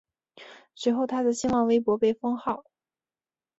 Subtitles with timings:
[0.73, 2.65] 随后他的新浪微博被封号。